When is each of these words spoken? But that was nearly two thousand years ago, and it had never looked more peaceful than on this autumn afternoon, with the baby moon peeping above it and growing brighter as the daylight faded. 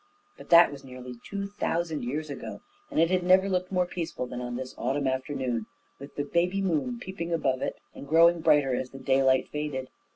But 0.35 0.49
that 0.49 0.71
was 0.71 0.83
nearly 0.83 1.19
two 1.23 1.45
thousand 1.45 2.03
years 2.03 2.31
ago, 2.31 2.61
and 2.89 2.99
it 2.99 3.11
had 3.11 3.21
never 3.21 3.47
looked 3.47 3.71
more 3.71 3.85
peaceful 3.85 4.25
than 4.25 4.41
on 4.41 4.55
this 4.55 4.73
autumn 4.75 5.05
afternoon, 5.07 5.67
with 5.99 6.15
the 6.15 6.23
baby 6.23 6.59
moon 6.63 6.97
peeping 6.97 7.31
above 7.31 7.61
it 7.61 7.75
and 7.93 8.07
growing 8.07 8.41
brighter 8.41 8.73
as 8.73 8.89
the 8.89 8.97
daylight 8.97 9.49
faded. 9.51 9.89